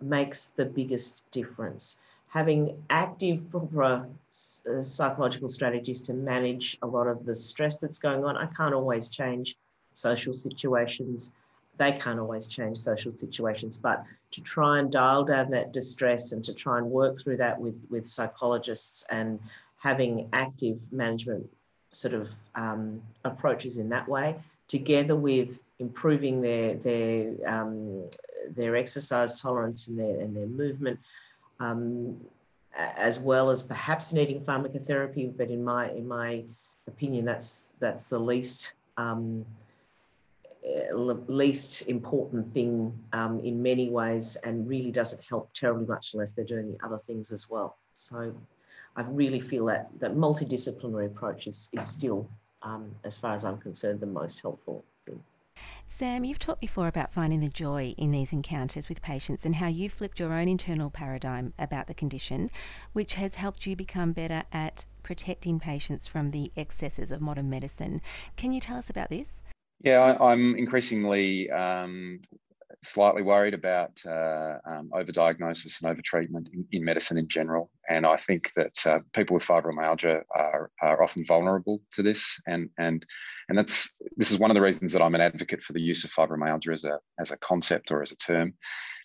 [0.00, 2.00] makes the biggest difference.
[2.28, 2.60] Having
[2.90, 8.36] active proper uh, psychological strategies to manage a lot of the stress that's going on.
[8.36, 9.56] I can't always change
[9.94, 11.32] social situations.
[11.78, 16.44] They can't always change social situations, but to try and dial down that distress and
[16.44, 19.40] to try and work through that with, with psychologists and
[19.78, 21.48] having active management
[21.90, 24.36] sort of um, approaches in that way,
[24.66, 28.08] together with improving their their um,
[28.56, 30.98] their exercise tolerance and their and their movement,
[31.60, 32.16] um,
[32.76, 35.34] as well as perhaps needing pharmacotherapy.
[35.36, 36.44] But in my in my
[36.86, 39.46] opinion, that's that's the least um,
[41.28, 46.44] least important thing um, in many ways, and really doesn't help terribly much unless they're
[46.44, 47.76] doing the other things as well.
[47.94, 48.34] So
[48.98, 52.28] I really feel that that multidisciplinary approach is, is still,
[52.62, 55.22] um, as far as I'm concerned, the most helpful thing.
[55.86, 59.68] Sam, you've talked before about finding the joy in these encounters with patients and how
[59.68, 62.50] you flipped your own internal paradigm about the condition,
[62.92, 68.00] which has helped you become better at protecting patients from the excesses of modern medicine.
[68.36, 69.40] Can you tell us about this?
[69.80, 72.20] Yeah, I, am increasingly um,
[72.84, 77.70] slightly worried about uh, um, overdiagnosis and overtreatment in, in medicine in general.
[77.88, 82.40] And I think that uh, people with fibromyalgia are, are often vulnerable to this.
[82.46, 83.04] And, and,
[83.48, 86.04] and that's, this is one of the reasons that I'm an advocate for the use
[86.04, 88.54] of fibromyalgia as a, as a concept or as a term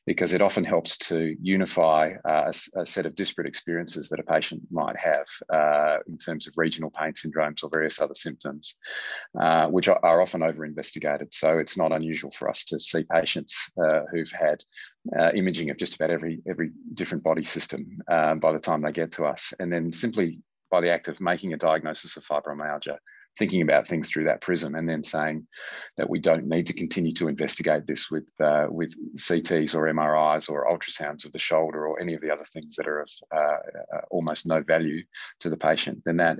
[0.05, 4.23] because it often helps to unify uh, a, a, set of disparate experiences that a
[4.23, 8.75] patient might have uh, in terms of regional pain syndromes or various other symptoms,
[9.39, 11.33] uh, which are, are, often over investigated.
[11.33, 14.63] So it's not unusual for us to see patients uh, who've had
[15.17, 18.91] uh, imaging of just about every, every different body system um, by the time they
[18.91, 19.53] get to us.
[19.59, 20.39] And then simply
[20.69, 22.97] by the act of making a diagnosis of fibromyalgia,
[23.37, 25.47] thinking about things through that prism and then saying
[25.97, 30.49] that we don't need to continue to investigate this with uh, with CTs or MRIs
[30.49, 33.57] or ultrasounds of the shoulder or any of the other things that are of uh,
[33.95, 35.03] uh, almost no value
[35.39, 36.39] to the patient, then that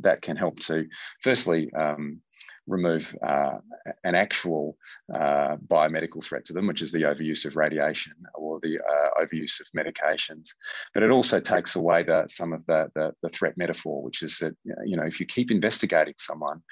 [0.00, 0.86] that can help to
[1.22, 2.20] firstly um,
[2.66, 3.58] remove uh,
[4.04, 4.76] an actual
[5.12, 9.60] uh, biomedical threat to them, which is the overuse of radiation or the uh, overuse
[9.60, 10.50] of medications.
[10.92, 14.38] But it also takes away the, some of the, the, the, threat metaphor, which is
[14.38, 16.62] that, you know, if you keep investigating someone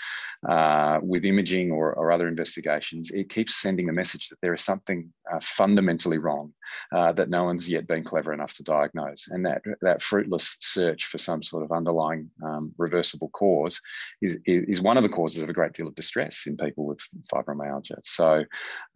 [0.48, 4.62] uh, with imaging or, or, other investigations, it keeps sending a message that there is
[4.62, 6.52] something uh, fundamentally wrong
[6.92, 9.28] uh, that no one's yet been clever enough to diagnose.
[9.28, 13.80] And that, that fruitless search for some sort of underlying um, reversible cause
[14.20, 17.00] is, is one of the causes of a great deal of distress in people with
[17.32, 17.98] fibromyalgia.
[18.02, 18.44] So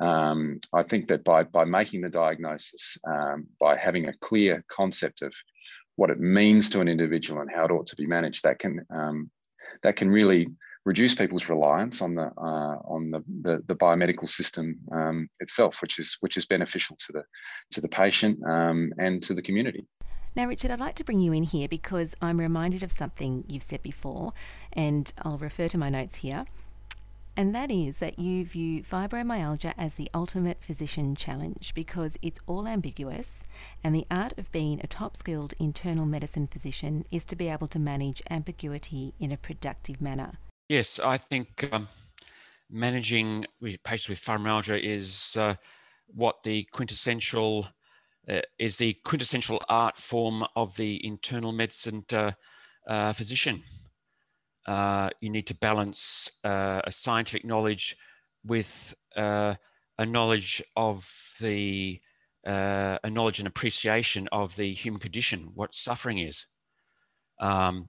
[0.01, 5.23] um, I think that by, by making the diagnosis, um, by having a clear concept
[5.23, 5.33] of
[5.97, 8.85] what it means to an individual and how it ought to be managed, that can
[8.91, 9.31] um,
[9.83, 10.49] that can really
[10.87, 15.99] reduce people's reliance on the uh, on the, the, the biomedical system um, itself, which
[15.99, 17.25] is which is beneficial to the
[17.73, 19.85] to the patient um, and to the community.
[20.35, 23.63] Now, Richard, I'd like to bring you in here because I'm reminded of something you've
[23.63, 24.33] said before,
[24.73, 26.45] and I'll refer to my notes here
[27.37, 32.67] and that is that you view fibromyalgia as the ultimate physician challenge because it's all
[32.67, 33.45] ambiguous,
[33.85, 37.69] and the art of being a top skilled internal medicine physician is to be able
[37.69, 40.33] to manage ambiguity in a productive manner.
[40.69, 41.89] Yes, I think um,
[42.69, 43.47] managing
[43.85, 45.55] patients with fibromyalgia is uh,
[46.09, 47.69] what the quintessential
[48.29, 52.33] uh, is the quintessential art form of the internal medicine uh,
[52.89, 53.63] uh physician
[54.67, 57.97] uh, you need to balance uh, a scientific knowledge
[58.45, 59.57] with a
[60.01, 61.09] knowledge of
[61.41, 62.01] the
[62.45, 66.47] a knowledge and appreciation of the human condition, what suffering is.
[67.41, 67.89] Um,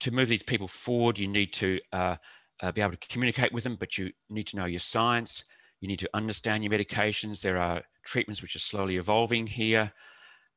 [0.00, 2.16] to move these people forward, you need to uh,
[2.60, 5.44] uh, be able to communicate with them, but you need to know your science.
[5.80, 7.40] You need to understand your medications.
[7.40, 9.92] There are treatments which are slowly evolving here,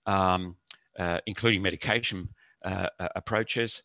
[0.05, 0.55] um,
[1.25, 2.29] including medication
[3.15, 3.81] approaches.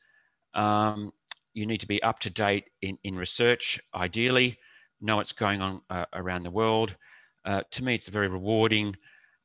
[0.54, 1.12] Um,
[1.54, 4.58] you need to be up to date in, in research, ideally,
[5.00, 6.96] know what's going on uh, around the world.
[7.44, 8.96] Uh, to me, it's a very rewarding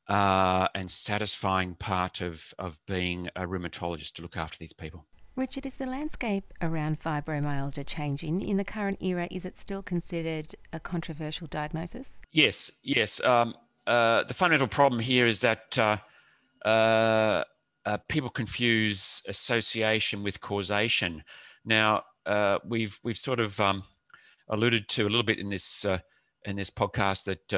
[0.08, 5.06] uh, and satisfying part of, of being a rheumatologist to look after these people.
[5.36, 8.42] Richard, is the landscape around fibromyalgia changing?
[8.42, 12.18] In the current era, is it still considered a controversial diagnosis?
[12.32, 13.22] Yes, yes.
[13.24, 13.54] Um,
[13.86, 15.96] uh, the fundamental problem here is that uh,
[16.66, 17.44] uh,
[17.86, 21.24] uh, people confuse association with causation.
[21.64, 23.84] Now, uh, we've we've sort of um,
[24.48, 25.98] alluded to a little bit in this uh,
[26.44, 27.52] in this podcast that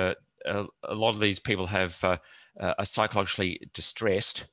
[0.47, 4.45] a, a, lot of these people have are psychologically distressed,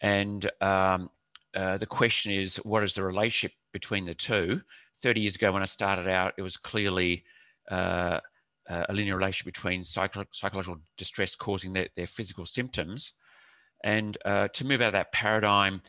[0.00, 1.10] and um,
[1.54, 4.60] the question is, what is the relationship between the two?
[5.02, 7.24] Thirty years ago, when I started out, it was clearly
[7.70, 8.20] a
[8.90, 13.12] linear relationship between psycho- psychological distress causing their, their physical symptoms
[13.84, 15.82] and uh, to move out of that paradigm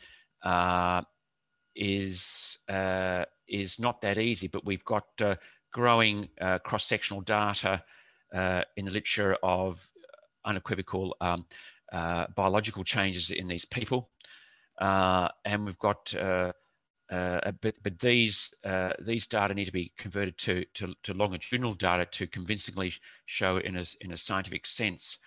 [0.43, 1.01] uh,
[1.75, 4.47] is uh, is not that easy.
[4.47, 5.35] But we've got uh,
[5.71, 7.83] growing uh, cross-sectional data
[8.33, 9.87] uh, in the literature of
[10.45, 11.45] unequivocal um,
[12.35, 14.09] biological changes in these people,
[14.79, 16.13] and we've got.
[17.09, 18.53] but, but these
[18.99, 22.93] these data need to be converted to, to, to longitudinal data to convincingly
[23.25, 25.17] show in a, in a scientific sense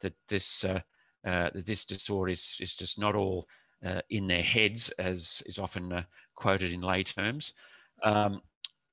[0.00, 3.48] that this uh, that this disorder is, is just not all
[3.84, 6.02] uh, in their heads, as is often uh,
[6.34, 7.54] quoted in lay terms.
[8.02, 8.42] Um,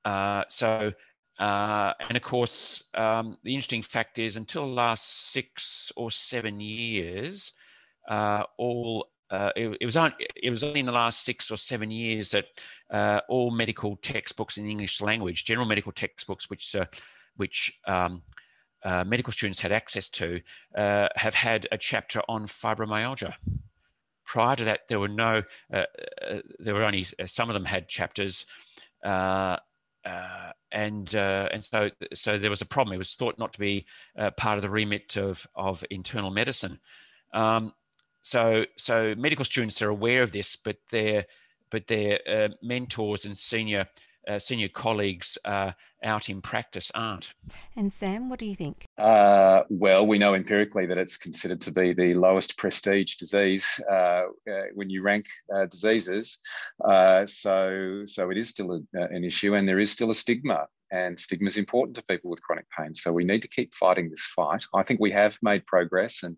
[0.06, 0.94] uh, so,
[1.40, 6.62] uh, and of course, um, the interesting fact is until the last six or seven
[6.62, 7.52] years,
[8.10, 12.32] all it, it, was only, it was only in the last six or seven years
[12.32, 12.46] that
[13.28, 16.76] all medical textbooks in the English language, general medical textbooks, which
[17.38, 18.22] which um,
[18.84, 20.42] uh, medical students had access to
[20.76, 23.34] uh, have had a chapter on fibromyalgia.
[24.26, 25.84] Prior to that, there were no, uh,
[26.22, 28.46] uh there were only uh, some of them had chapters,
[29.04, 29.58] uh,
[30.72, 32.94] and and so so there was a problem.
[32.94, 33.86] It was thought not to be
[34.38, 36.80] part of the remit of of internal medicine.
[37.34, 37.74] Um,
[38.24, 41.26] so so medical students are aware of this, but their
[41.70, 43.88] but their mentors and senior
[44.28, 45.72] uh, senior colleagues uh,
[46.04, 47.34] out in practice aren't.
[47.76, 48.86] And Sam, what do you think?
[48.98, 53.94] Uh, well, we know empirically that it's considered to be the lowest prestige disease uh,
[54.50, 56.40] uh, when you rank uh, diseases.
[57.26, 60.68] so, so it is still a, an issue, and there is still a stigma.
[60.92, 62.94] And stigma is important to people with chronic pain.
[62.94, 64.66] So we need to keep fighting this fight.
[64.74, 66.36] I think we have made progress, and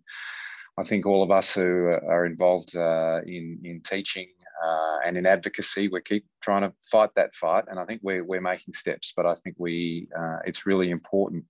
[0.77, 4.27] I think all of us who are involved in in teaching
[4.63, 8.23] uh, and in advocacy, we keep trying to fight that fight, and I think we're
[8.23, 9.13] we're making steps.
[9.15, 11.45] But I think we uh, it's really important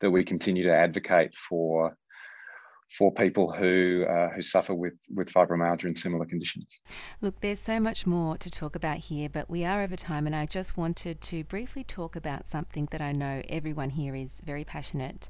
[0.00, 1.96] that we continue to advocate for
[2.96, 6.80] for people who uh, who suffer with with fibromyalgia and similar conditions.
[7.20, 10.34] Look, there's so much more to talk about here, but we are over time, and
[10.34, 14.64] I just wanted to briefly talk about something that I know everyone here is very
[14.64, 15.28] passionate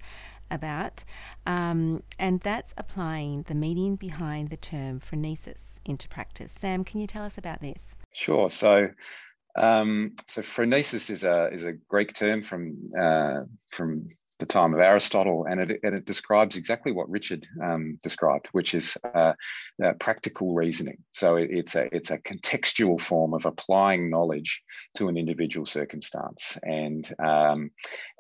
[0.51, 1.05] about,
[1.47, 6.53] um, and that's applying the meaning behind the term phronesis into practice.
[6.53, 7.95] Sam, can you tell us about this?
[8.13, 8.51] Sure.
[8.51, 8.89] So.
[9.57, 13.41] Um, so phronesis is a is a Greek term from uh,
[13.71, 14.09] from
[14.39, 18.75] the time of Aristotle, and it, and it describes exactly what Richard um, described, which
[18.75, 19.33] is uh,
[19.85, 20.99] uh, practical reasoning.
[21.13, 24.63] So it, it's a it's a contextual form of applying knowledge
[24.97, 26.57] to an individual circumstance.
[26.63, 27.71] And um,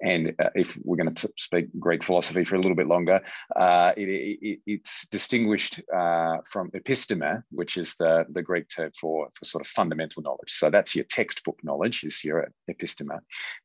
[0.02, 3.20] and uh, if we're going to speak Greek philosophy for a little bit longer,
[3.56, 9.28] uh, it, it, it's distinguished uh, from episteme, which is the the Greek term for
[9.34, 10.50] for sort of fundamental knowledge.
[10.50, 13.18] So that's your textbook knowledge, is your episteme,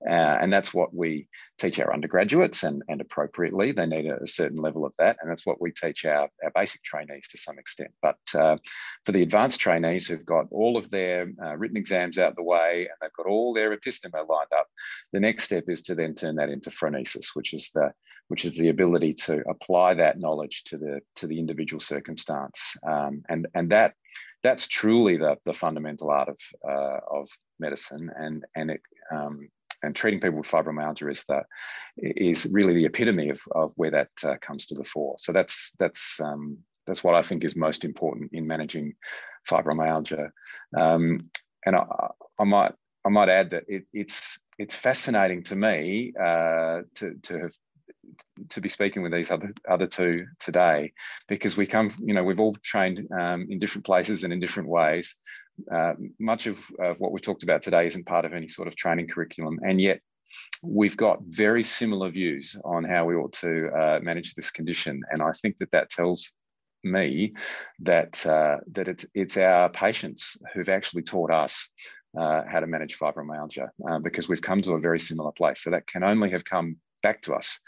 [0.10, 1.28] uh, and that's what we
[1.64, 5.30] teach our undergraduates and, and appropriately they need a, a, certain level of that and
[5.30, 7.92] that's what we teach our, our basic trainees to some extent.
[8.02, 8.58] But uh,
[9.06, 12.88] for the advanced trainees who've got all of their uh, written exams out the way
[12.90, 14.68] and they've got all their episteme lined up
[15.14, 17.92] the next step is to then turn that into phronesis which is the
[18.28, 22.76] which is the ability to apply that knowledge to the to the individual circumstance.
[22.88, 23.94] Um, and and that
[24.44, 26.38] that's truly the, the fundamental art of,
[26.68, 29.48] uh, of medicine and, and it, um,
[29.84, 31.12] and treating people with fibromyalgia
[31.98, 35.16] is really the epitome of, of where that uh, comes to the fore.
[35.20, 36.58] So that's that's um,
[36.88, 38.94] that's what I think is most important in managing
[39.50, 40.30] fibromyalgia.
[40.76, 41.30] Um,
[41.66, 41.84] and I,
[42.40, 42.74] I, might
[43.06, 47.52] I might add that it, it's it's fascinating to me uh, to to have
[48.50, 50.92] to be speaking with these other other two today
[51.28, 54.70] because we come you know we've all trained um, in different places and in different
[54.70, 55.16] ways
[55.72, 58.76] uh, much of, of what we talked about today isn't part of any sort of
[58.76, 60.00] training curriculum, and yet
[60.62, 65.02] we've got very similar views on how we ought to uh, manage this condition.
[65.12, 66.32] And I think that that tells
[66.84, 67.34] me
[67.80, 71.70] that uh, that it's it's our patients who've actually taught us
[72.18, 75.64] uh, how to manage fibromyalgia uh, because we've come to a very similar place.
[75.64, 77.60] So that can only have come back to us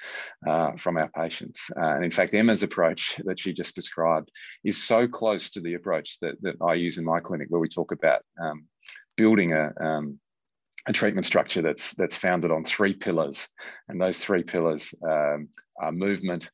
[0.47, 1.69] uh, from our patients.
[1.77, 4.31] Uh, and in fact, Emma's approach that she just described
[4.63, 7.69] is so close to the approach that, that I use in my clinic, where we
[7.69, 8.65] talk about um,
[9.17, 10.19] building a, um,
[10.88, 13.47] a treatment structure that's that's founded on three pillars,
[13.89, 16.49] and those three pillars um, are movement,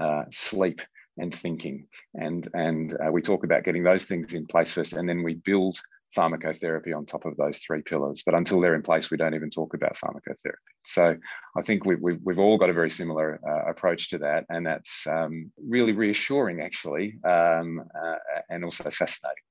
[0.00, 0.82] uh, sleep,
[1.18, 1.86] and thinking.
[2.14, 5.34] And and uh, we talk about getting those things in place first, and then we
[5.34, 5.78] build
[6.14, 8.22] pharmacotherapy on top of those three pillars.
[8.24, 10.52] But until they're in place, we don't even talk about pharmacotherapy.
[10.84, 11.16] So
[11.56, 14.44] I think we, we've, we've all got a very similar uh, approach to that.
[14.48, 18.16] And that's um, really reassuring, actually, um, uh,
[18.50, 19.42] and also fascinating.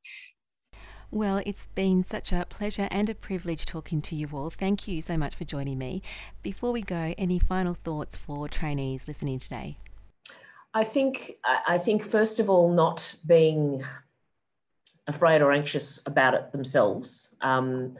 [1.11, 4.49] Well, it's been such a pleasure and a privilege talking to you all.
[4.49, 6.01] Thank you so much for joining me.
[6.43, 9.77] Before we go, any final thoughts for trainees listening today?
[10.73, 13.81] I think I think first of all, not being
[15.07, 17.35] afraid or anxious about it themselves.
[17.41, 17.97] Um,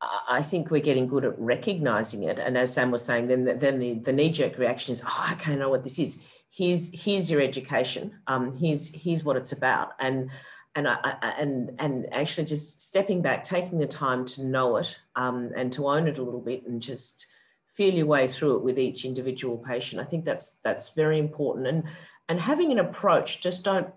[0.00, 2.38] I think we're getting good at recognizing it.
[2.38, 5.30] And as Sam was saying, then the, then the, the knee jerk reaction is, oh,
[5.32, 6.20] okay, I know what this is.
[6.50, 8.18] Here's here's your education.
[8.26, 9.92] Um, here's here's what it's about.
[9.98, 10.30] And
[10.74, 14.98] and I, I, and and actually just stepping back, taking the time to know it
[15.16, 17.26] um, and to own it a little bit, and just
[17.66, 20.00] feel your way through it with each individual patient.
[20.00, 21.66] I think that's that's very important.
[21.66, 21.84] And
[22.28, 23.88] and having an approach, just don't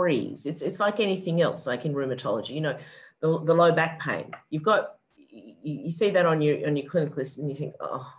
[0.00, 0.46] freeze.
[0.46, 2.76] It's, it's like anything else, like in rheumatology, you know,
[3.20, 4.30] the, the low back pain.
[4.48, 4.96] You've got,
[5.62, 8.10] you, see that on your, on your clinic list and you think, oh,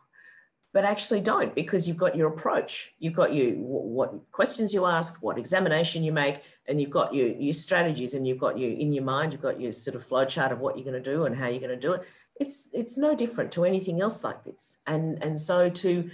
[0.73, 2.93] but actually don't because you've got your approach.
[2.99, 7.29] You've got you, what questions you ask, what examination you make, and you've got your,
[7.29, 10.23] your strategies and you've got you in your mind, you've got your sort of flow
[10.23, 12.03] chart of what you're going to do and how you're going to do it.
[12.39, 14.77] It's, it's no different to anything else like this.
[14.85, 16.11] And, and so to,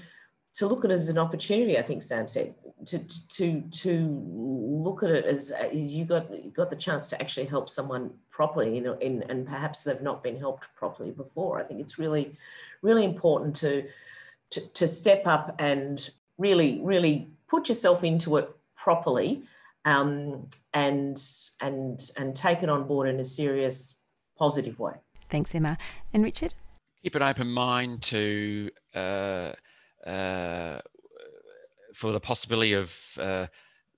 [0.58, 2.55] to look at it as an opportunity, I think Sam said,
[2.88, 4.24] to to to
[4.84, 8.74] look at it as you got you got the chance to actually help someone properly,
[8.76, 11.60] you know, in, and perhaps they've not been helped properly before.
[11.60, 12.36] I think it's really,
[12.82, 13.88] really important to
[14.51, 19.43] to, to step up and really, really put yourself into it properly,
[19.86, 21.22] um, and
[21.62, 23.97] and and take it on board in a serious,
[24.39, 24.93] positive way.
[25.30, 25.78] Thanks, Emma
[26.14, 26.55] and Richard.
[27.03, 28.72] Keep an open mind to.
[28.95, 29.51] Uh,
[30.06, 30.80] uh,
[31.93, 33.48] for the possibility of uh,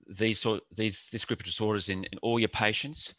[0.08, 3.14] these sort these this group of disorders in, in all your patients.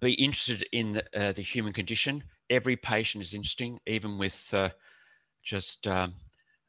[0.00, 2.24] Be interested in the, uh, the, human condition.
[2.50, 4.70] Every patient is interesting, even with uh,
[5.42, 6.14] just um,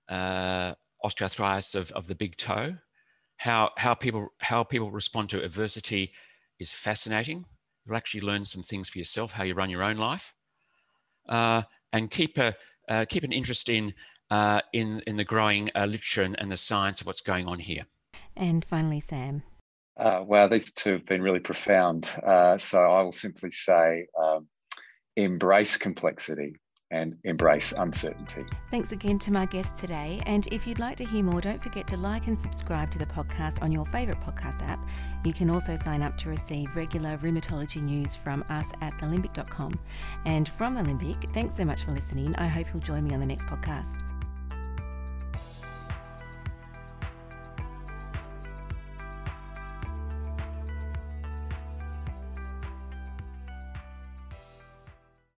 [0.08, 2.76] uh, osteoarthritis of, of the big toe.
[3.38, 6.12] How how people how people respond to adversity
[6.60, 7.46] is fascinating.
[7.86, 10.34] You'll actually learn some things for yourself, how you run your own life,
[11.28, 12.56] uh, and keep a
[12.88, 13.94] uh, keep an interest in
[14.32, 17.60] uh, in, in the growing uh, literature and, and, the science of what's going on
[17.60, 17.86] here.
[18.36, 19.44] And finally, Sam.
[19.98, 22.10] Uh, wow, these two have been really profound.
[22.26, 24.48] Uh, so I will simply say um,
[25.16, 26.56] embrace complexity
[26.92, 28.46] and embrace uncertainty.
[28.70, 30.22] Thanks again to my guests today.
[30.26, 33.06] And if you'd like to hear more, don't forget to like and subscribe to the
[33.06, 34.88] podcast on your favourite podcast app.
[35.24, 39.80] You can also sign up to receive regular rheumatology news from us at thelimbic.com.
[40.26, 42.36] And from the Limbic, thanks so much for listening.
[42.38, 44.15] I hope you'll join me on the next podcast.